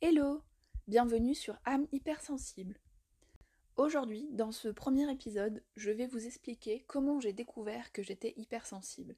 Hello 0.00 0.44
Bienvenue 0.86 1.34
sur 1.34 1.58
âme 1.64 1.88
hypersensible. 1.90 2.78
Aujourd'hui, 3.74 4.28
dans 4.30 4.52
ce 4.52 4.68
premier 4.68 5.10
épisode, 5.10 5.60
je 5.74 5.90
vais 5.90 6.06
vous 6.06 6.24
expliquer 6.24 6.84
comment 6.86 7.18
j'ai 7.18 7.32
découvert 7.32 7.90
que 7.90 8.04
j'étais 8.04 8.32
hypersensible. 8.36 9.16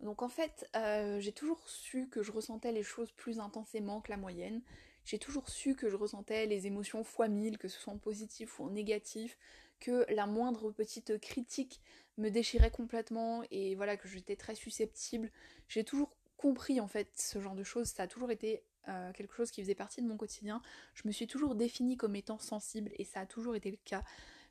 Donc 0.00 0.22
en 0.22 0.30
fait, 0.30 0.66
euh, 0.74 1.20
j'ai 1.20 1.32
toujours 1.32 1.68
su 1.68 2.08
que 2.08 2.22
je 2.22 2.32
ressentais 2.32 2.72
les 2.72 2.82
choses 2.82 3.12
plus 3.12 3.40
intensément 3.40 4.00
que 4.00 4.10
la 4.10 4.16
moyenne. 4.16 4.62
J'ai 5.04 5.18
toujours 5.18 5.50
su 5.50 5.76
que 5.76 5.90
je 5.90 5.96
ressentais 5.96 6.46
les 6.46 6.66
émotions 6.66 7.04
fois 7.04 7.28
mille, 7.28 7.58
que 7.58 7.68
ce 7.68 7.78
soit 7.78 7.92
en 7.92 7.98
positif 7.98 8.58
ou 8.58 8.64
en 8.64 8.70
négatif, 8.70 9.36
que 9.80 10.06
la 10.08 10.26
moindre 10.26 10.70
petite 10.70 11.20
critique 11.20 11.82
me 12.16 12.30
déchirait 12.30 12.70
complètement 12.70 13.42
et 13.50 13.74
voilà 13.74 13.98
que 13.98 14.08
j'étais 14.08 14.36
très 14.36 14.54
susceptible. 14.54 15.30
J'ai 15.68 15.84
toujours 15.84 16.16
compris 16.38 16.80
en 16.80 16.88
fait 16.88 17.10
ce 17.16 17.38
genre 17.38 17.54
de 17.54 17.64
choses, 17.64 17.88
ça 17.88 18.04
a 18.04 18.06
toujours 18.06 18.30
été 18.30 18.64
euh, 18.88 19.12
quelque 19.12 19.34
chose 19.34 19.50
qui 19.50 19.62
faisait 19.62 19.74
partie 19.74 20.02
de 20.02 20.06
mon 20.06 20.16
quotidien. 20.16 20.62
Je 20.94 21.02
me 21.06 21.12
suis 21.12 21.26
toujours 21.26 21.54
définie 21.54 21.96
comme 21.96 22.16
étant 22.16 22.38
sensible 22.38 22.90
et 22.96 23.04
ça 23.04 23.20
a 23.20 23.26
toujours 23.26 23.54
été 23.54 23.70
le 23.70 23.78
cas. 23.84 24.02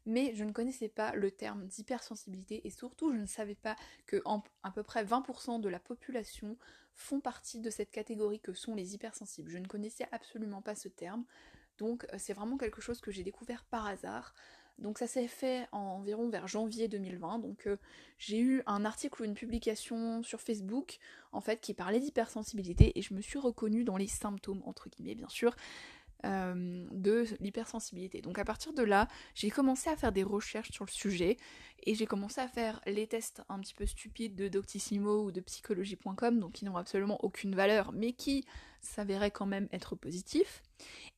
Mais 0.05 0.33
je 0.33 0.43
ne 0.43 0.51
connaissais 0.51 0.87
pas 0.89 1.13
le 1.13 1.29
terme 1.29 1.65
d'hypersensibilité 1.67 2.65
et 2.65 2.69
surtout 2.69 3.11
je 3.11 3.17
ne 3.17 3.25
savais 3.25 3.55
pas 3.55 3.75
que 4.05 4.21
à 4.63 4.71
peu 4.71 4.83
près 4.83 5.03
20% 5.03 5.59
de 5.59 5.69
la 5.69 5.79
population 5.79 6.57
font 6.93 7.19
partie 7.19 7.59
de 7.59 7.69
cette 7.69 7.91
catégorie 7.91 8.39
que 8.39 8.53
sont 8.53 8.75
les 8.75 8.95
hypersensibles. 8.95 9.51
Je 9.51 9.57
ne 9.57 9.67
connaissais 9.67 10.07
absolument 10.11 10.61
pas 10.61 10.75
ce 10.75 10.87
terme. 10.87 11.25
Donc 11.77 12.05
euh, 12.13 12.17
c'est 12.17 12.33
vraiment 12.33 12.57
quelque 12.57 12.81
chose 12.81 13.01
que 13.01 13.11
j'ai 13.11 13.23
découvert 13.23 13.65
par 13.65 13.87
hasard. 13.87 14.33
Donc 14.79 14.97
ça 14.97 15.07
s'est 15.07 15.27
fait 15.27 15.67
environ 15.71 16.29
vers 16.29 16.47
janvier 16.47 16.87
2020. 16.87 17.39
Donc 17.39 17.67
euh, 17.67 17.77
j'ai 18.17 18.39
eu 18.39 18.63
un 18.65 18.85
article 18.85 19.21
ou 19.21 19.25
une 19.25 19.33
publication 19.33 20.23
sur 20.23 20.41
Facebook 20.41 20.99
en 21.31 21.41
fait 21.41 21.59
qui 21.61 21.73
parlait 21.73 21.99
d'hypersensibilité 21.99 22.97
et 22.97 23.01
je 23.01 23.13
me 23.13 23.21
suis 23.21 23.39
reconnue 23.39 23.83
dans 23.83 23.97
les 23.97 24.07
symptômes 24.07 24.61
entre 24.65 24.89
guillemets 24.89 25.15
bien 25.15 25.29
sûr 25.29 25.55
euh, 26.25 26.85
de 26.91 27.25
l'hypersensibilité. 27.39 28.21
Donc 28.21 28.39
à 28.39 28.43
partir 28.43 28.73
de 28.73 28.83
là, 28.83 29.07
j'ai 29.35 29.49
commencé 29.49 29.89
à 29.89 29.95
faire 29.95 30.11
des 30.11 30.23
recherches 30.23 30.71
sur 30.71 30.83
le 30.83 30.91
sujet 30.91 31.37
et 31.83 31.95
j'ai 31.95 32.05
commencé 32.05 32.41
à 32.41 32.47
faire 32.49 32.81
les 32.85 33.07
tests 33.07 33.41
un 33.47 33.59
petit 33.59 33.73
peu 33.73 33.85
stupides 33.85 34.35
de 34.35 34.49
Doctissimo 34.49 35.23
ou 35.23 35.31
de 35.31 35.39
psychologie.com, 35.39 36.39
donc 36.39 36.51
qui 36.53 36.65
n'ont 36.65 36.75
absolument 36.75 37.23
aucune 37.23 37.55
valeur, 37.55 37.93
mais 37.93 38.11
qui 38.11 38.43
s'avéraient 38.81 39.31
quand 39.31 39.45
même 39.45 39.69
être 39.71 39.95
positifs. 39.95 40.61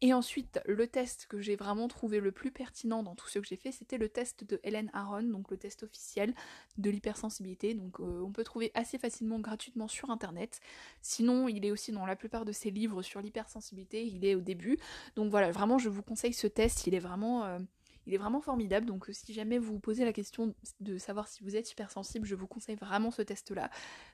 Et 0.01 0.13
ensuite, 0.13 0.59
le 0.65 0.87
test 0.87 1.27
que 1.27 1.39
j'ai 1.39 1.55
vraiment 1.55 1.87
trouvé 1.87 2.19
le 2.19 2.31
plus 2.31 2.51
pertinent 2.51 3.03
dans 3.03 3.15
tout 3.15 3.27
ce 3.27 3.39
que 3.39 3.45
j'ai 3.45 3.55
fait, 3.55 3.71
c'était 3.71 3.97
le 3.97 4.09
test 4.09 4.43
de 4.43 4.59
Helen 4.63 4.89
Aron, 4.93 5.23
donc 5.23 5.51
le 5.51 5.57
test 5.57 5.83
officiel 5.83 6.33
de 6.77 6.89
l'hypersensibilité. 6.89 7.73
Donc 7.73 7.99
euh, 7.99 8.21
on 8.25 8.31
peut 8.31 8.43
trouver 8.43 8.71
assez 8.73 8.97
facilement 8.97 9.39
gratuitement 9.39 9.87
sur 9.87 10.09
internet. 10.09 10.59
Sinon, 11.01 11.47
il 11.47 11.65
est 11.65 11.71
aussi 11.71 11.91
dans 11.91 12.05
la 12.05 12.15
plupart 12.15 12.45
de 12.45 12.51
ses 12.51 12.71
livres 12.71 13.01
sur 13.01 13.21
l'hypersensibilité, 13.21 14.05
il 14.05 14.25
est 14.25 14.35
au 14.35 14.41
début. 14.41 14.77
Donc 15.15 15.29
voilà, 15.29 15.51
vraiment 15.51 15.77
je 15.77 15.89
vous 15.89 16.03
conseille 16.03 16.33
ce 16.33 16.47
test, 16.47 16.87
il 16.87 16.95
est 16.95 16.99
vraiment 16.99 17.43
euh, 17.43 17.59
il 18.07 18.13
est 18.13 18.17
vraiment 18.17 18.41
formidable, 18.41 18.85
donc 18.85 19.09
euh, 19.09 19.13
si 19.13 19.33
jamais 19.33 19.57
vous 19.57 19.73
vous 19.73 19.79
posez 19.79 20.05
la 20.05 20.13
question 20.13 20.53
de 20.79 20.97
savoir 20.97 21.27
si 21.27 21.43
vous 21.43 21.55
êtes 21.55 21.71
hypersensible, 21.71 22.25
je 22.25 22.35
vous 22.35 22.47
conseille 22.47 22.75
vraiment 22.75 23.11
ce 23.11 23.21
test-là. 23.21 23.69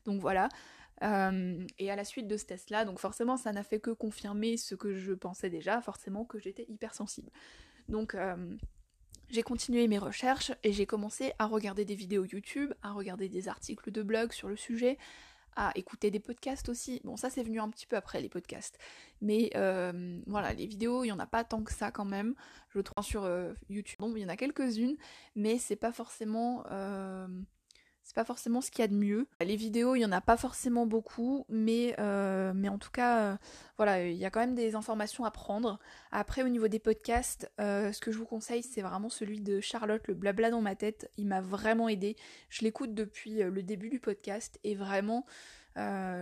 Donc 0.05 0.19
voilà. 0.19 0.49
Euh, 1.03 1.65
et 1.77 1.91
à 1.91 1.95
la 1.95 2.03
suite 2.03 2.27
de 2.27 2.37
ce 2.37 2.45
test-là, 2.45 2.85
donc 2.85 2.99
forcément 2.99 3.37
ça 3.37 3.51
n'a 3.51 3.63
fait 3.63 3.79
que 3.79 3.91
confirmer 3.91 4.57
ce 4.57 4.75
que 4.75 4.95
je 4.95 5.13
pensais 5.13 5.49
déjà, 5.49 5.81
forcément 5.81 6.25
que 6.25 6.39
j'étais 6.39 6.65
hypersensible. 6.69 7.31
Donc 7.87 8.15
euh, 8.15 8.55
j'ai 9.29 9.43
continué 9.43 9.87
mes 9.87 9.99
recherches 9.99 10.51
et 10.63 10.71
j'ai 10.71 10.85
commencé 10.85 11.33
à 11.37 11.45
regarder 11.45 11.85
des 11.85 11.95
vidéos 11.95 12.25
YouTube, 12.25 12.73
à 12.81 12.91
regarder 12.91 13.29
des 13.29 13.47
articles 13.47 13.91
de 13.91 14.01
blog 14.01 14.31
sur 14.31 14.47
le 14.47 14.55
sujet, 14.55 14.97
à 15.55 15.71
écouter 15.75 16.09
des 16.09 16.19
podcasts 16.19 16.69
aussi. 16.69 17.01
Bon, 17.03 17.15
ça 17.15 17.29
c'est 17.29 17.43
venu 17.43 17.59
un 17.59 17.69
petit 17.69 17.85
peu 17.85 17.95
après 17.95 18.19
les 18.19 18.29
podcasts. 18.29 18.79
Mais 19.21 19.51
euh, 19.55 20.19
voilà, 20.25 20.53
les 20.53 20.65
vidéos, 20.65 21.03
il 21.03 21.07
n'y 21.07 21.11
en 21.11 21.19
a 21.19 21.27
pas 21.27 21.43
tant 21.43 21.63
que 21.63 21.73
ça 21.73 21.91
quand 21.91 22.05
même. 22.05 22.33
Je 22.69 22.79
trouve 22.79 23.03
sur 23.03 23.29
YouTube. 23.69 23.99
Bon, 23.99 24.15
il 24.15 24.21
y 24.21 24.25
en 24.25 24.29
a 24.29 24.37
quelques-unes, 24.37 24.97
mais 25.35 25.59
c'est 25.59 25.75
pas 25.75 25.91
forcément. 25.91 26.63
C'est 28.07 28.15
pas 28.15 28.23
forcément 28.23 28.61
ce 28.61 28.71
qu'il 28.71 28.83
y 28.83 28.85
a 28.85 28.87
de 28.87 28.95
mieux. 28.95 29.27
Les 29.41 29.57
vidéos, 29.57 29.95
il 29.95 29.99
y 29.99 30.05
en 30.05 30.13
a 30.13 30.21
pas 30.21 30.37
forcément 30.37 30.85
beaucoup, 30.85 31.45
mais, 31.49 31.93
euh, 31.99 32.53
en 32.65 32.77
tout 32.77 32.89
cas, 32.89 33.33
euh, 33.33 33.37
voilà, 33.75 34.07
il 34.07 34.15
y 34.15 34.23
a 34.23 34.29
quand 34.29 34.39
même 34.39 34.55
des 34.55 34.75
informations 34.75 35.25
à 35.25 35.31
prendre. 35.31 35.77
Après, 36.13 36.41
au 36.41 36.47
niveau 36.47 36.69
des 36.69 36.79
podcasts, 36.79 37.51
euh, 37.59 37.91
ce 37.91 37.99
que 37.99 38.13
je 38.13 38.17
vous 38.17 38.25
conseille, 38.25 38.63
c'est 38.63 38.81
vraiment 38.81 39.09
celui 39.09 39.41
de 39.41 39.59
Charlotte, 39.59 40.07
le 40.07 40.13
blabla 40.13 40.49
dans 40.51 40.61
ma 40.61 40.73
tête. 40.73 41.11
Il 41.17 41.27
m'a 41.27 41.41
vraiment 41.41 41.89
aidé. 41.89 42.15
Je 42.47 42.63
l'écoute 42.63 42.93
depuis 42.93 43.43
le 43.43 43.61
début 43.61 43.89
du 43.89 43.99
podcast 43.99 44.57
et 44.63 44.73
vraiment, 44.73 45.25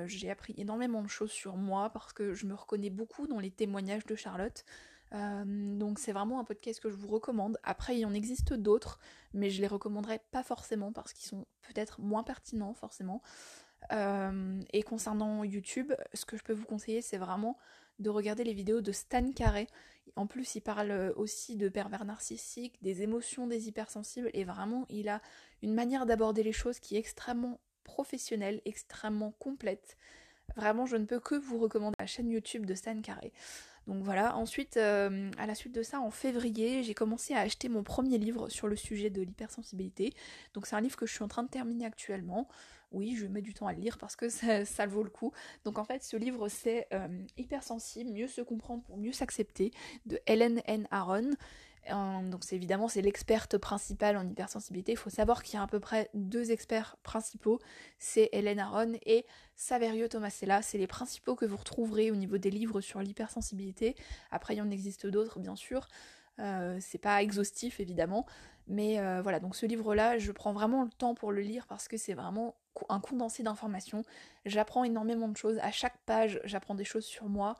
j'ai 0.08 0.32
appris 0.32 0.56
énormément 0.58 1.04
de 1.04 1.08
choses 1.08 1.32
sur 1.32 1.56
moi 1.56 1.92
parce 1.92 2.14
que 2.14 2.34
je 2.34 2.48
me 2.48 2.56
reconnais 2.56 2.90
beaucoup 2.90 3.28
dans 3.28 3.40
les 3.40 3.52
témoignages 3.52 4.08
de 4.08 4.16
Charlotte. 4.16 4.66
Euh, 5.14 5.78
donc 5.78 6.00
c'est 6.00 6.12
vraiment 6.12 6.40
un 6.40 6.44
podcast 6.44 6.80
que 6.80 6.90
je 6.90 6.96
vous 6.96 7.08
recommande. 7.08 7.58
Après, 7.64 7.98
il 7.98 8.06
en 8.06 8.14
existe 8.14 8.54
d'autres, 8.54 9.00
mais 9.34 9.50
je 9.50 9.62
les 9.62 9.68
recommanderais 9.68 10.22
pas 10.32 10.44
forcément 10.44 10.92
parce 10.92 11.14
qu'ils 11.14 11.28
sont 11.28 11.46
peut-être 11.62 12.02
moins 12.02 12.24
pertinents 12.24 12.74
forcément. 12.74 13.22
Euh, 13.92 14.62
et 14.74 14.84
concernant 14.84 15.44
YouTube, 15.44 15.94
ce 16.14 16.26
que 16.26 16.38
je 16.38 16.44
peux 16.44 16.54
vous 16.54 16.66
conseiller, 16.66 17.02
c'est 17.02 17.18
vraiment 17.18 17.58
de 18.00 18.10
regarder 18.10 18.44
les 18.44 18.54
vidéos 18.54 18.82
de 18.82 18.92
Stan 18.92 19.32
Carré. 19.32 19.68
En 20.16 20.28
plus, 20.28 20.56
il 20.56 20.62
parle 20.62 21.14
aussi 21.16 21.56
de 21.56 21.70
pervers 21.70 22.04
narcissiques, 22.04 22.82
des 22.82 23.04
émotions 23.04 23.48
des 23.48 23.68
hypersensibles, 23.68 24.30
et 24.34 24.44
vraiment, 24.44 24.86
il 24.90 25.08
a 25.08 25.22
une 25.62 25.74
manière 25.74 26.06
d'aborder 26.06 26.44
les 26.44 26.52
choses 26.52 26.80
qui 26.80 26.96
est 26.96 27.00
extrêmement 27.00 27.60
professionnelle, 27.84 28.62
extrêmement 28.66 29.32
complète. 29.40 29.98
Vraiment, 30.56 30.86
je 30.86 30.98
ne 30.98 31.06
peux 31.06 31.20
que 31.20 31.36
vous 31.36 31.58
recommander 31.58 31.96
la 32.00 32.06
chaîne 32.06 32.30
YouTube 32.30 32.66
de 32.66 32.76
Stan 32.76 33.00
Carré. 33.02 33.34
Donc 33.88 34.04
voilà, 34.04 34.36
ensuite, 34.36 34.78
euh, 34.78 35.30
à 35.38 35.46
la 35.46 35.54
suite 35.54 35.76
de 35.76 35.84
ça, 35.84 36.00
en 36.00 36.10
février, 36.10 36.84
j'ai 36.84 36.94
commencé 36.94 37.34
à 37.34 37.42
acheter 37.42 37.70
mon 37.70 37.84
premier 37.84 38.18
livre 38.18 38.50
sur 38.50 38.68
le 38.68 38.76
sujet 38.76 39.10
de 39.10 39.22
l'hypersensibilité. 39.22 40.14
Donc 40.54 40.66
c'est 40.66 40.76
un 40.76 40.82
livre 40.82 40.98
que 40.98 41.06
je 41.06 41.14
suis 41.14 41.24
en 41.24 41.28
train 41.28 41.44
de 41.44 41.50
terminer 41.50 41.86
actuellement. 41.86 42.48
Oui, 42.92 43.16
je 43.16 43.28
mets 43.28 43.42
du 43.42 43.54
temps 43.54 43.68
à 43.68 43.74
le 43.74 43.80
lire 43.80 43.98
parce 43.98 44.16
que 44.16 44.30
ça, 44.30 44.66
ça 44.66 44.86
vaut 44.88 45.04
le 45.04 45.10
coup. 45.10 45.32
Donc 45.66 45.78
en 45.78 45.84
fait, 45.84 46.04
ce 46.04 46.18
livre, 46.18 46.48
c'est 46.50 46.88
euh, 46.94 47.08
Hypersensible, 47.38 48.10
mieux 48.12 48.28
se 48.28 48.42
comprendre 48.42 48.84
pour 48.84 48.98
mieux 48.98 49.12
s'accepter, 49.12 49.72
de 50.06 50.20
Helen 50.26 50.62
N. 50.66 50.88
Aaron. 50.92 51.32
Donc 51.90 52.42
évidemment 52.52 52.88
c'est 52.88 53.02
l'experte 53.02 53.58
principale 53.58 54.18
en 54.18 54.28
hypersensibilité. 54.28 54.94
Il 54.94 54.98
faut 54.98 55.10
savoir 55.10 55.44
qu'il 55.44 55.56
y 55.56 55.58
a 55.58 55.64
à 55.64 55.68
peu 55.68 55.80
près 55.80 56.10
deux 56.14 56.52
experts 56.52 56.98
principaux, 57.04 57.60
c'est 58.00 58.30
Hélène 58.32 58.60
Aron 58.60 58.94
et 59.06 59.26
Saverio 59.56 60.08
Tomasella. 60.08 60.62
C'est 60.62 60.78
les 60.78 60.88
principaux 60.88 61.36
que 61.36 61.46
vous 61.46 61.58
retrouverez 61.58 62.12
au 62.12 62.16
niveau 62.16 62.38
des 62.38 62.50
livres 62.50 62.82
sur 62.82 63.02
l'hypersensibilité. 63.02 63.96
Après 64.32 64.56
il 64.56 64.58
y 64.58 64.62
en 64.62 64.72
existe 64.72 65.06
d'autres 65.06 65.40
bien 65.40 65.56
sûr. 65.56 65.88
Euh, 66.40 66.78
c'est 66.82 66.98
pas 66.98 67.22
exhaustif 67.22 67.80
évidemment, 67.80 68.26
mais 68.68 69.00
euh, 69.00 69.22
voilà. 69.22 69.40
Donc 69.40 69.56
ce 69.56 69.66
livre-là, 69.66 70.18
je 70.18 70.32
prends 70.32 70.54
vraiment 70.54 70.84
le 70.84 70.90
temps 70.90 71.16
pour 71.16 71.32
le 71.32 71.42
lire 71.42 71.66
parce 71.68 71.88
que 71.88 71.98
c'est 71.98 72.14
vraiment 72.14 72.56
un 72.90 73.00
condensé 73.00 73.44
d'informations. 73.44 74.04
J'apprends 74.46 74.84
énormément 74.84 75.30
de 75.30 75.38
choses. 75.38 75.60
À 75.62 75.72
chaque 75.72 75.98
page, 76.06 76.42
j'apprends 76.44 76.76
des 76.76 76.84
choses 76.84 77.06
sur 77.06 77.30
moi 77.30 77.56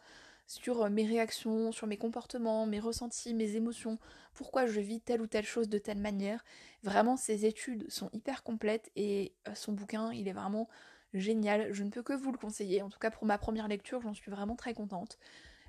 sur 0.48 0.84
euh, 0.84 0.90
mes 0.90 1.06
réactions, 1.06 1.72
sur 1.72 1.88
mes 1.88 1.98
comportements, 1.98 2.66
mes 2.66 2.80
ressentis, 2.80 3.34
mes 3.34 3.56
émotions, 3.56 3.98
pourquoi 4.34 4.66
je 4.66 4.80
vis 4.80 5.02
telle 5.02 5.22
ou 5.22 5.28
telle 5.28 5.46
chose 5.46 5.70
de 5.70 5.78
telle 5.78 5.98
manière. 5.98 6.44
Vraiment, 6.84 7.18
ces 7.18 7.46
études 7.46 7.90
sont 7.90 8.10
hyper 8.14 8.44
complètes 8.44 8.92
et 8.96 9.34
euh, 9.48 9.56
son 9.56 9.74
bouquin, 9.74 10.12
il 10.14 10.28
est 10.28 10.34
vraiment 10.34 10.70
génial. 11.14 11.74
Je 11.74 11.84
ne 11.84 11.90
peux 11.90 12.04
que 12.04 12.14
vous 12.14 12.32
le 12.32 12.38
conseiller. 12.38 12.82
En 12.82 12.90
tout 12.90 13.00
cas, 13.00 13.12
pour 13.12 13.26
ma 13.26 13.38
première 13.38 13.68
lecture, 13.68 14.02
j'en 14.02 14.14
suis 14.14 14.32
vraiment 14.32 14.56
très 14.56 14.74
contente. 14.74 15.18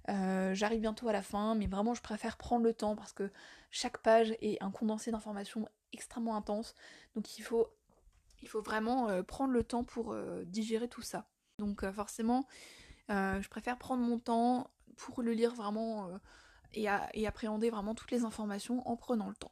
Euh, 0.09 0.55
j'arrive 0.55 0.81
bientôt 0.81 1.09
à 1.09 1.13
la 1.13 1.23
fin, 1.23 1.55
mais 1.55 1.67
vraiment, 1.67 1.95
je 1.95 2.03
préfère 2.03 2.37
prendre 2.37 2.65
le 2.65 2.75
temps 2.75 2.97
parce 2.97 3.13
que 3.13 3.31
chaque 3.71 3.99
page 3.99 4.37
est 4.41 4.63
un 4.63 4.71
condensé 4.71 5.11
d'informations 5.11 5.69
extrêmement 5.93 6.37
intense. 6.37 6.75
Donc, 7.15 7.39
il 7.39 7.43
faut 7.43 7.69
vraiment 8.63 9.23
prendre 9.25 9.53
le 9.53 9.65
temps 9.65 9.83
pour 9.83 10.15
digérer 10.45 10.89
tout 10.89 11.03
ça. 11.03 11.29
Donc, 11.59 11.85
forcément, 11.91 12.47
euh, 13.11 13.41
je 13.41 13.49
préfère 13.49 13.79
prendre 13.79 14.03
mon 14.03 14.19
temps 14.19 14.71
pour 14.97 15.23
le 15.23 15.33
lire 15.33 15.55
vraiment 15.55 16.09
euh, 16.09 16.19
et, 17.15 17.27
appréhender 17.27 17.71
vraiment 17.71 17.95
toutes 17.95 18.11
les 18.11 18.25
informations 18.25 18.87
en 18.89 18.97
prenant 18.97 19.29
le 19.29 19.35
temps. 19.35 19.51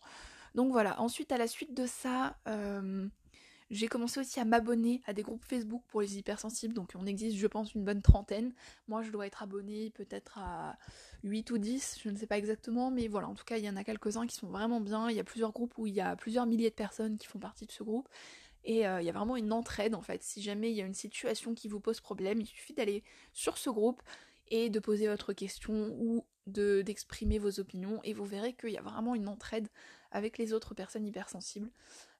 Donc 0.54 0.72
voilà, 0.72 1.00
ensuite 1.00 1.32
à 1.32 1.38
la 1.38 1.46
suite 1.46 1.74
de 1.74 1.86
ça, 1.86 2.36
euh, 2.48 3.08
j'ai 3.70 3.88
commencé 3.88 4.20
aussi 4.20 4.38
à 4.38 4.44
m'abonner 4.44 5.02
à 5.06 5.12
des 5.12 5.22
groupes 5.22 5.44
Facebook 5.44 5.82
pour 5.88 6.00
les 6.00 6.18
hypersensibles, 6.18 6.74
donc 6.74 6.92
on 6.94 7.06
existe 7.06 7.36
je 7.36 7.46
pense 7.46 7.74
une 7.74 7.84
bonne 7.84 8.02
trentaine. 8.02 8.52
Moi 8.86 9.02
je 9.02 9.10
dois 9.10 9.26
être 9.26 9.42
abonnée 9.42 9.90
peut-être 9.90 10.38
à 10.38 10.76
8 11.24 11.50
ou 11.50 11.58
10, 11.58 11.98
je 12.02 12.08
ne 12.08 12.16
sais 12.16 12.26
pas 12.26 12.38
exactement, 12.38 12.90
mais 12.90 13.08
voilà, 13.08 13.28
en 13.28 13.34
tout 13.34 13.44
cas 13.44 13.56
il 13.56 13.64
y 13.64 13.70
en 13.70 13.76
a 13.76 13.82
quelques-uns 13.82 14.26
qui 14.26 14.36
sont 14.36 14.48
vraiment 14.48 14.80
bien. 14.80 15.10
Il 15.10 15.16
y 15.16 15.20
a 15.20 15.24
plusieurs 15.24 15.52
groupes 15.52 15.76
où 15.78 15.86
il 15.86 15.94
y 15.94 16.00
a 16.00 16.14
plusieurs 16.14 16.46
milliers 16.46 16.70
de 16.70 16.74
personnes 16.74 17.16
qui 17.16 17.26
font 17.26 17.40
partie 17.40 17.66
de 17.66 17.72
ce 17.72 17.82
groupe. 17.82 18.08
Et 18.64 18.86
euh, 18.86 19.00
il 19.00 19.06
y 19.06 19.10
a 19.10 19.12
vraiment 19.12 19.36
une 19.36 19.52
entraide 19.52 19.94
en 19.94 20.02
fait. 20.02 20.22
Si 20.22 20.42
jamais 20.42 20.70
il 20.70 20.76
y 20.76 20.82
a 20.82 20.86
une 20.86 20.94
situation 20.94 21.54
qui 21.54 21.68
vous 21.68 21.80
pose 21.80 22.00
problème, 22.00 22.40
il 22.40 22.46
suffit 22.46 22.74
d'aller 22.74 23.02
sur 23.32 23.58
ce 23.58 23.70
groupe 23.70 24.02
et 24.48 24.70
de 24.70 24.78
poser 24.78 25.06
votre 25.06 25.32
question 25.32 25.94
ou 25.98 26.24
de 26.46 26.82
d'exprimer 26.82 27.38
vos 27.38 27.60
opinions 27.60 28.00
et 28.04 28.12
vous 28.12 28.24
verrez 28.24 28.52
qu'il 28.52 28.70
y 28.70 28.76
a 28.76 28.82
vraiment 28.82 29.14
une 29.14 29.28
entraide 29.28 29.68
avec 30.10 30.38
les 30.38 30.52
autres 30.52 30.74
personnes 30.74 31.06
hypersensibles. 31.06 31.70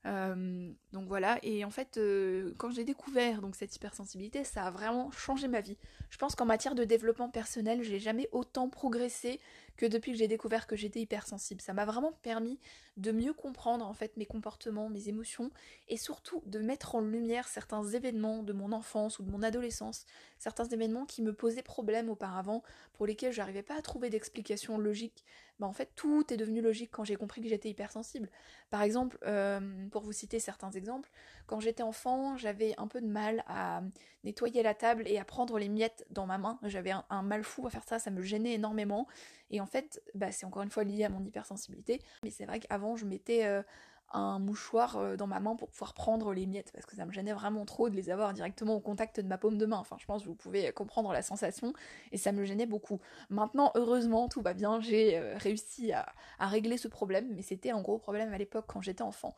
Euh, 0.06 0.70
donc 0.92 1.08
voilà, 1.08 1.38
et 1.42 1.64
en 1.64 1.70
fait, 1.70 1.96
euh, 1.96 2.52
quand 2.58 2.70
j'ai 2.70 2.84
découvert 2.84 3.40
donc 3.40 3.56
cette 3.56 3.74
hypersensibilité, 3.74 4.44
ça 4.44 4.64
a 4.64 4.70
vraiment 4.70 5.10
changé 5.12 5.48
ma 5.48 5.60
vie. 5.60 5.78
Je 6.10 6.18
pense 6.18 6.34
qu'en 6.34 6.44
matière 6.44 6.74
de 6.74 6.84
développement 6.84 7.30
personnel, 7.30 7.82
j'ai 7.82 7.98
jamais 7.98 8.28
autant 8.32 8.68
progressé 8.68 9.40
que 9.76 9.86
depuis 9.86 10.12
que 10.12 10.18
j'ai 10.18 10.28
découvert 10.28 10.66
que 10.66 10.76
j'étais 10.76 11.00
hypersensible. 11.00 11.60
Ça 11.60 11.72
m'a 11.72 11.84
vraiment 11.84 12.12
permis 12.22 12.58
de 12.96 13.12
mieux 13.12 13.32
comprendre 13.32 13.86
en 13.86 13.94
fait 13.94 14.16
mes 14.16 14.26
comportements, 14.26 14.88
mes 14.88 15.08
émotions, 15.08 15.50
et 15.88 15.96
surtout 15.96 16.42
de 16.46 16.60
mettre 16.60 16.94
en 16.94 17.00
lumière 17.00 17.48
certains 17.48 17.84
événements 17.84 18.42
de 18.42 18.52
mon 18.52 18.72
enfance 18.72 19.18
ou 19.18 19.24
de 19.24 19.30
mon 19.30 19.42
adolescence, 19.42 20.06
certains 20.38 20.66
événements 20.66 21.06
qui 21.06 21.22
me 21.22 21.32
posaient 21.32 21.62
problème 21.62 22.08
auparavant, 22.08 22.62
pour 22.92 23.06
lesquels 23.06 23.32
je 23.32 23.38
n'arrivais 23.38 23.62
pas 23.62 23.76
à 23.76 23.82
trouver 23.82 24.10
d'explication 24.10 24.78
logique 24.78 25.24
bah 25.60 25.66
en 25.68 25.72
fait 25.72 25.90
tout 25.94 26.32
est 26.32 26.36
devenu 26.36 26.60
logique 26.60 26.90
quand 26.90 27.04
j'ai 27.04 27.14
compris 27.14 27.40
que 27.40 27.48
j'étais 27.48 27.70
hypersensible. 27.70 28.28
Par 28.70 28.82
exemple, 28.82 29.18
euh, 29.24 29.86
pour 29.90 30.02
vous 30.02 30.12
citer 30.12 30.40
certains 30.40 30.70
exemples, 30.72 31.08
quand 31.46 31.60
j'étais 31.60 31.82
enfant, 31.82 32.36
j'avais 32.36 32.74
un 32.76 32.88
peu 32.88 33.00
de 33.00 33.06
mal 33.06 33.44
à 33.46 33.82
nettoyer 34.24 34.62
la 34.62 34.74
table 34.74 35.04
et 35.06 35.18
à 35.18 35.24
prendre 35.24 35.58
les 35.58 35.68
miettes 35.68 36.06
dans 36.10 36.26
ma 36.26 36.38
main. 36.38 36.58
J'avais 36.64 36.92
un, 37.08 37.22
mal 37.22 37.44
fou 37.44 37.66
à 37.66 37.70
faire 37.70 37.84
ça, 37.84 37.98
ça 37.98 38.10
me 38.10 38.22
gênait 38.22 38.54
énormément. 38.54 39.06
En 39.64 39.66
fait, 39.66 40.02
bah, 40.14 40.30
c'est 40.30 40.44
encore 40.44 40.62
une 40.62 40.70
fois 40.70 40.84
lié 40.84 41.04
à 41.04 41.08
mon 41.08 41.24
hypersensibilité. 41.24 42.02
Mais 42.22 42.28
c'est 42.28 42.44
vrai 42.44 42.60
qu'avant, 42.60 42.96
je 42.96 43.06
mettais 43.06 43.46
euh, 43.46 43.62
un 44.12 44.38
mouchoir 44.38 44.98
euh, 44.98 45.16
dans 45.16 45.26
ma 45.26 45.40
main 45.40 45.56
pour 45.56 45.70
pouvoir 45.70 45.94
prendre 45.94 46.34
les 46.34 46.44
miettes 46.44 46.70
parce 46.70 46.84
que 46.84 46.94
ça 46.94 47.06
me 47.06 47.12
gênait 47.12 47.32
vraiment 47.32 47.64
trop 47.64 47.88
de 47.88 47.96
les 47.96 48.10
avoir 48.10 48.34
directement 48.34 48.74
au 48.74 48.80
contact 48.80 49.20
de 49.20 49.26
ma 49.26 49.38
paume 49.38 49.56
de 49.56 49.64
main. 49.64 49.78
Enfin, 49.78 49.96
je 49.98 50.04
pense 50.04 50.22
que 50.22 50.28
vous 50.28 50.34
pouvez 50.34 50.70
comprendre 50.72 51.14
la 51.14 51.22
sensation 51.22 51.72
et 52.12 52.18
ça 52.18 52.30
me 52.32 52.44
gênait 52.44 52.66
beaucoup. 52.66 53.00
Maintenant, 53.30 53.72
heureusement, 53.74 54.28
tout 54.28 54.42
va 54.42 54.52
bien, 54.52 54.80
j'ai 54.80 55.16
euh, 55.16 55.38
réussi 55.38 55.92
à, 55.92 56.12
régler 56.40 56.76
ce 56.76 56.88
problème, 56.88 57.32
mais 57.34 57.40
c'était 57.40 57.70
un 57.70 57.80
gros 57.80 57.96
problème 57.96 58.34
à 58.34 58.38
l'époque 58.38 58.66
quand 58.68 58.82
j'étais 58.82 59.02
enfant. 59.02 59.34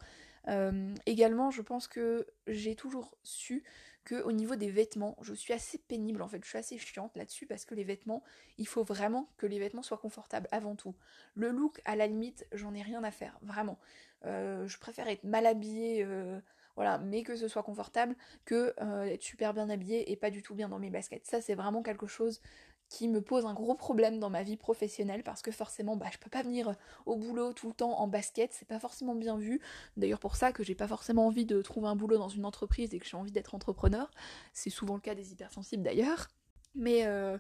Euh, 0.49 0.95
également, 1.07 1.51
je 1.51 1.63
pense 1.63 1.89
que 1.89 2.27
j'ai 2.47 2.75
toujours 2.77 3.17
su 3.23 3.65
que 4.05 4.23
au 4.23 4.31
niveau 4.31 4.55
des 4.55 4.71
vêtements, 4.71 5.17
je 5.21 5.35
suis 5.35 5.53
assez 5.53 5.79
pénible 5.79 6.23
en 6.23 6.29
fait, 6.29 6.43
je 6.45 6.49
suis 6.49 6.59
assez 6.59 6.79
chiante 6.79 7.17
là-dessus 7.17 7.47
parce 7.47 7.65
que 7.65 7.75
les 7.75 7.83
vêtements, 7.83 8.23
il 8.57 8.69
faut 8.69 8.85
vraiment 8.85 9.29
que 9.37 9.47
les 9.47 9.59
vêtements 9.59 9.83
soient 9.83 9.99
confortables 9.99 10.47
avant 10.53 10.77
tout. 10.77 10.95
Le 11.35 11.51
look, 11.51 11.81
à 11.85 11.97
la 11.97 12.07
limite, 12.07 12.47
j'en 12.53 12.73
ai 12.75 12.83
rien 12.83 13.03
à 13.03 13.11
faire, 13.11 13.37
vraiment. 13.43 13.79
Euh, 14.25 14.69
je 14.69 14.79
préfère 14.79 15.09
être 15.09 15.25
mal 15.25 15.45
habillée, 15.45 16.05
euh, 16.05 16.41
voilà, 16.77 16.99
mais 16.99 17.25
que 17.25 17.35
ce 17.35 17.49
soit 17.49 17.65
confortable, 17.65 18.15
que 18.45 18.75
super 19.19 19.55
bien 19.55 19.69
habillée 19.71 20.13
et 20.13 20.17
pas 20.17 20.31
du 20.31 20.43
tout 20.43 20.55
bien 20.55 20.69
dans 20.69 20.79
mes 20.79 20.91
baskets. 20.91 21.27
Ça, 21.27 21.41
c'est 21.41 21.55
vraiment 21.55 21.83
quelque 21.83 22.07
chose 22.07 22.41
qui 22.89 23.09
me 23.09 23.21
pose 23.21 23.47
un 23.47 23.55
gros 23.55 23.75
problème 23.75 24.19
dans 24.19 24.31
ma 24.31 24.43
vie 24.43 24.57
professionnelle 24.57 25.23
parce 25.23 25.43
que 25.43 25.51
forcément 25.51 25.97
bah 25.97 26.07
je 26.13 26.19
peux 26.19 26.31
pas 26.31 26.43
venir 26.43 26.75
au 27.05 27.17
boulot 27.17 27.53
tout 27.53 27.69
le 27.69 27.75
temps 27.75 27.99
en 27.99 28.07
basket, 28.09 28.53
c'est 28.53 28.69
pas 28.69 28.79
forcément 28.79 29.15
bien 29.15 29.37
vu. 29.37 29.61
D'ailleurs 29.97 30.21
pour 30.21 30.37
ça 30.37 30.53
que 30.53 30.63
j'ai 30.63 30.75
pas 30.75 30.89
forcément 30.89 31.27
envie 31.27 31.47
de 31.47 31.63
trouver 31.63 31.89
un 31.89 31.97
boulot 31.97 32.19
dans 32.19 32.29
une 32.29 32.45
entreprise 32.45 32.95
et 32.95 32.99
que 32.99 33.07
j'ai 33.07 33.17
envie 33.17 33.33
d'être 33.33 33.55
entrepreneur. 33.55 34.11
C'est 34.53 34.71
souvent 34.71 34.95
le 34.95 35.01
cas 35.01 35.15
des 35.15 35.33
hypersensibles 35.33 35.83
d'ailleurs. 35.83 36.29
Mais, 36.77 37.07
euh, 37.07 37.39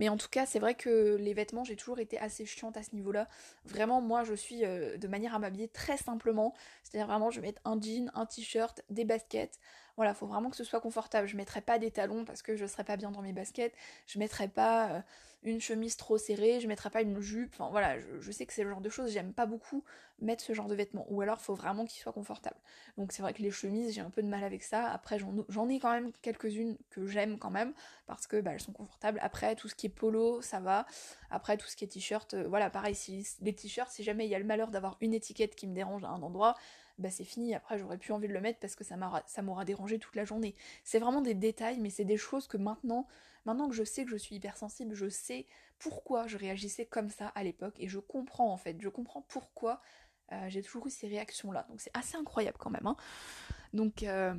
en 0.00 0.16
tout 0.16 0.28
cas, 0.30 0.46
c'est 0.46 0.58
vrai 0.58 0.74
que 0.74 1.16
les 1.16 1.34
vêtements, 1.34 1.62
j'ai 1.62 1.76
toujours 1.76 1.98
été 2.00 2.18
assez 2.18 2.46
chiante 2.46 2.76
à 2.76 2.82
ce 2.82 2.94
niveau-là. 2.94 3.28
Vraiment, 3.66 4.00
moi, 4.00 4.24
je 4.24 4.32
suis 4.32 4.64
euh, 4.64 4.96
de 4.96 5.06
manière 5.08 5.34
à 5.34 5.38
m'habiller 5.38 5.68
très 5.68 5.98
simplement. 5.98 6.54
C'est-à-dire 6.82 7.06
vraiment, 7.06 7.30
je 7.30 7.40
vais 7.40 7.48
mettre 7.48 7.60
un 7.66 7.78
jean, 7.80 8.10
un 8.14 8.24
t-shirt, 8.24 8.82
des 8.88 9.04
baskets. 9.04 9.60
Voilà, 9.98 10.14
faut 10.14 10.26
vraiment 10.26 10.48
que 10.48 10.56
ce 10.56 10.62
soit 10.62 10.80
confortable. 10.80 11.26
Je 11.26 11.36
mettrai 11.36 11.60
pas 11.60 11.80
des 11.80 11.90
talons 11.90 12.24
parce 12.24 12.40
que 12.40 12.54
je 12.54 12.66
serais 12.66 12.84
pas 12.84 12.96
bien 12.96 13.10
dans 13.10 13.20
mes 13.20 13.32
baskets. 13.32 13.74
Je 14.06 14.20
mettrai 14.20 14.46
pas 14.46 14.90
euh, 14.90 15.00
une 15.42 15.60
chemise 15.60 15.96
trop 15.96 16.18
serrée, 16.18 16.60
je 16.60 16.68
mettrai 16.68 16.88
pas 16.88 17.02
une 17.02 17.20
jupe, 17.20 17.54
enfin 17.54 17.68
voilà, 17.70 17.98
je, 17.98 18.30
sais 18.30 18.46
que 18.46 18.52
c'est 18.52 18.62
le 18.64 18.70
genre 18.70 18.80
de 18.80 18.88
choses, 18.88 19.12
j'aime 19.12 19.32
pas 19.32 19.46
beaucoup 19.46 19.84
mettre 20.20 20.42
ce 20.42 20.52
genre 20.52 20.66
de 20.66 20.74
vêtements, 20.74 21.06
ou 21.10 21.20
alors 21.20 21.40
faut 21.40 21.54
vraiment 21.54 21.84
qu'il 21.84 22.00
soit 22.00 22.12
confortable. 22.12 22.56
Donc 22.96 23.12
c'est 23.12 23.22
vrai 23.22 23.32
que 23.32 23.42
les 23.42 23.50
chemises, 23.50 23.94
j'ai 23.94 24.00
un 24.00 24.10
peu 24.10 24.22
de 24.22 24.28
mal 24.28 24.42
avec 24.42 24.64
ça, 24.64 24.88
après 24.90 25.18
j'en 25.48 25.68
ai 25.68 25.78
quand 25.78 25.92
même 25.92 26.12
quelques-unes 26.22 26.76
que 26.90 27.06
j'aime 27.06 27.38
quand 27.38 27.50
même, 27.50 27.72
parce 28.06 28.26
que 28.26 28.40
bah, 28.40 28.52
elles 28.52 28.60
sont 28.60 28.72
confortables, 28.72 29.20
après 29.22 29.54
tout 29.54 29.68
ce 29.68 29.76
qui 29.76 29.86
est 29.86 29.90
polo, 29.90 30.42
ça 30.42 30.58
va, 30.58 30.86
après 31.30 31.56
tout 31.56 31.68
ce 31.68 31.76
qui 31.76 31.84
est 31.84 31.88
t-shirt, 31.88 32.34
euh, 32.34 32.48
voilà, 32.48 32.68
pareil, 32.68 32.96
si 32.96 33.26
les 33.40 33.54
t-shirts, 33.54 33.90
si 33.90 34.02
jamais 34.02 34.26
il 34.26 34.30
y 34.30 34.34
a 34.34 34.38
le 34.40 34.44
malheur 34.44 34.70
d'avoir 34.70 34.96
une 35.00 35.14
étiquette 35.14 35.54
qui 35.54 35.68
me 35.68 35.74
dérange 35.74 36.02
à 36.02 36.08
un 36.08 36.22
endroit, 36.22 36.56
bah 36.98 37.10
c'est 37.10 37.24
fini, 37.24 37.54
après 37.54 37.78
j'aurais 37.78 37.98
plus 37.98 38.12
envie 38.12 38.28
de 38.28 38.32
le 38.32 38.40
mettre 38.40 38.58
parce 38.58 38.74
que 38.74 38.84
ça 38.84 38.96
m'aura 39.42 39.64
dérangé 39.64 39.98
toute 39.98 40.16
la 40.16 40.24
journée. 40.24 40.54
C'est 40.84 40.98
vraiment 40.98 41.20
des 41.20 41.34
détails, 41.34 41.78
mais 41.78 41.90
c'est 41.90 42.04
des 42.04 42.16
choses 42.16 42.46
que 42.48 42.56
maintenant, 42.56 43.06
maintenant 43.44 43.68
que 43.68 43.74
je 43.74 43.84
sais 43.84 44.04
que 44.04 44.10
je 44.10 44.16
suis 44.16 44.36
hypersensible, 44.36 44.94
je 44.94 45.08
sais 45.08 45.46
pourquoi 45.78 46.26
je 46.26 46.36
réagissais 46.36 46.86
comme 46.86 47.08
ça 47.08 47.28
à 47.28 47.44
l'époque 47.44 47.74
et 47.78 47.88
je 47.88 47.98
comprends 47.98 48.52
en 48.52 48.56
fait, 48.56 48.76
je 48.80 48.88
comprends 48.88 49.22
pourquoi 49.22 49.80
euh, 50.32 50.48
j'ai 50.48 50.62
toujours 50.62 50.86
eu 50.86 50.90
ces 50.90 51.08
réactions-là. 51.08 51.66
Donc 51.68 51.80
c'est 51.80 51.96
assez 51.96 52.16
incroyable 52.16 52.58
quand 52.58 52.70
même. 52.70 52.86
Hein. 52.86 52.96
Donc, 53.72 54.02
euh, 54.02 54.34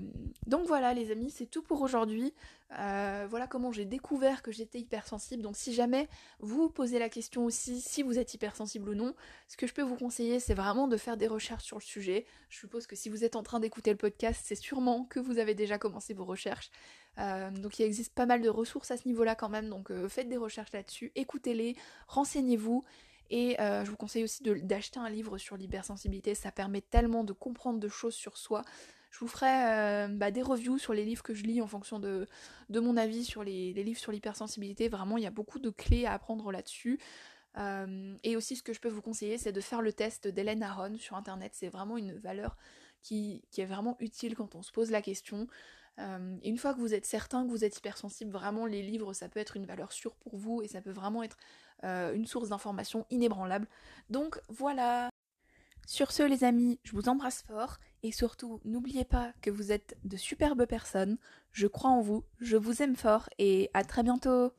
donc 0.47 0.67
voilà 0.67 0.93
les 0.93 1.11
amis, 1.11 1.29
c'est 1.29 1.45
tout 1.45 1.61
pour 1.61 1.81
aujourd'hui. 1.81 2.33
Euh, 2.77 3.25
voilà 3.29 3.47
comment 3.47 3.71
j'ai 3.71 3.85
découvert 3.85 4.41
que 4.41 4.51
j'étais 4.51 4.79
hypersensible. 4.79 5.41
Donc 5.41 5.55
si 5.55 5.73
jamais 5.73 6.07
vous 6.39 6.69
posez 6.69 6.99
la 6.99 7.09
question 7.09 7.45
aussi 7.45 7.81
si 7.81 8.03
vous 8.03 8.19
êtes 8.19 8.33
hypersensible 8.33 8.89
ou 8.89 8.95
non, 8.95 9.15
ce 9.47 9.57
que 9.57 9.65
je 9.65 9.73
peux 9.73 9.81
vous 9.81 9.95
conseiller 9.95 10.39
c'est 10.39 10.53
vraiment 10.53 10.87
de 10.87 10.97
faire 10.97 11.17
des 11.17 11.27
recherches 11.27 11.63
sur 11.63 11.77
le 11.77 11.83
sujet. 11.83 12.25
Je 12.49 12.59
suppose 12.59 12.85
que 12.85 12.95
si 12.95 13.09
vous 13.09 13.23
êtes 13.23 13.35
en 13.35 13.43
train 13.43 13.59
d'écouter 13.59 13.91
le 13.91 13.97
podcast, 13.97 14.41
c'est 14.43 14.55
sûrement 14.55 15.05
que 15.05 15.19
vous 15.19 15.39
avez 15.39 15.55
déjà 15.55 15.77
commencé 15.77 16.13
vos 16.13 16.25
recherches. 16.25 16.69
Euh, 17.17 17.49
donc 17.49 17.79
il 17.79 17.83
existe 17.83 18.13
pas 18.13 18.27
mal 18.27 18.41
de 18.41 18.49
ressources 18.49 18.91
à 18.91 18.97
ce 18.97 19.07
niveau-là 19.07 19.35
quand 19.35 19.49
même, 19.49 19.69
donc 19.69 19.91
faites 20.07 20.29
des 20.29 20.37
recherches 20.37 20.71
là-dessus, 20.71 21.11
écoutez-les, 21.15 21.75
renseignez-vous. 22.07 22.83
Et 23.31 23.57
je 23.59 23.87
vous 23.87 23.95
conseille 23.95 24.23
aussi 24.23 24.41
d'acheter 24.41 24.99
un 24.99 25.09
livre 25.09 25.37
sur 25.37 25.55
l'hypersensibilité, 25.55 26.33
ça 26.33 26.51
permet 26.51 26.81
tellement 26.81 27.23
de 27.23 27.33
comprendre 27.33 27.79
de 27.79 27.87
choses 27.87 28.15
sur 28.15 28.37
soi. 28.37 28.63
Je 29.09 29.19
vous 29.19 29.27
ferai 29.27 29.47
euh, 29.47 30.07
bah, 30.07 30.31
des 30.31 30.41
reviews 30.41 30.77
sur 30.77 30.93
les 30.93 31.03
livres 31.03 31.23
que 31.23 31.33
je 31.33 31.43
lis 31.43 31.61
en 31.61 31.67
fonction 31.67 31.99
de, 31.99 32.27
mon 32.69 32.95
avis 32.95 33.25
sur 33.25 33.43
les, 33.43 33.73
livres 33.73 33.99
sur 33.99 34.11
l'hypersensibilité. 34.11 34.87
Vraiment, 34.87 35.17
il 35.17 35.23
y 35.23 35.27
a 35.27 35.31
beaucoup 35.31 35.59
de 35.59 35.69
clés 35.69 36.05
à 36.05 36.13
apprendre 36.13 36.51
là-dessus. 36.51 36.99
Euh, 37.57 38.15
et 38.23 38.35
aussi, 38.35 38.55
ce 38.55 38.63
que 38.63 38.73
je 38.73 38.79
peux 38.79 38.89
vous 38.89 39.01
conseiller, 39.01 39.37
c'est 39.37 39.51
de 39.51 39.61
faire 39.61 39.81
le 39.81 39.93
test 39.93 40.27
d'Hélène 40.27 40.61
Aron 40.61 40.95
sur 40.97 41.15
Internet. 41.15 41.53
C'est 41.55 41.69
vraiment 41.69 41.97
une 41.97 42.13
valeur 42.13 42.55
qui, 43.01 43.41
est 43.57 43.65
vraiment 43.65 43.97
utile 43.99 44.35
quand 44.35 44.53
on 44.55 44.61
se 44.61 44.71
pose 44.71 44.91
la 44.91 45.01
question. 45.01 45.47
Euh, 45.97 46.37
et 46.43 46.49
une 46.49 46.57
fois 46.57 46.75
que 46.75 46.79
vous 46.79 46.93
êtes 46.93 47.05
certain 47.05 47.45
que 47.45 47.49
vous 47.49 47.65
êtes 47.65 47.77
hypersensible, 47.77 48.31
vraiment, 48.31 48.67
les 48.67 48.83
livres, 48.83 49.13
ça 49.13 49.27
peut 49.27 49.39
être 49.39 49.57
une 49.57 49.65
valeur 49.65 49.91
sûre 49.91 50.15
pour 50.15 50.37
vous 50.37 50.61
et 50.61 50.67
ça 50.67 50.81
peut 50.81 50.91
vraiment 50.91 51.23
être 51.23 51.37
une 51.81 52.25
source 52.25 52.49
d'information 52.49 53.05
inébranlable. 53.09 53.65
Donc 54.09 54.37
voilà 54.49 55.09
sur 55.89 56.11
ce 56.11 56.21
les 56.21 56.43
amis, 56.43 56.79
je 56.83 56.91
vous 56.91 57.09
embrasse 57.09 57.41
fort 57.41 57.77
et 58.03 58.11
surtout 58.11 58.61
n'oubliez 58.63 59.05
pas 59.05 59.33
que 59.41 59.49
vous 59.49 59.71
êtes 59.71 59.97
de 60.03 60.17
superbes 60.17 60.67
personnes, 60.67 61.17
je 61.51 61.65
crois 61.65 61.89
en 61.89 61.99
vous, 61.99 62.23
je 62.37 62.57
vous 62.57 62.83
aime 62.83 62.95
fort 62.95 63.27
et 63.39 63.71
à 63.73 63.83
très 63.83 64.03
bientôt 64.03 64.53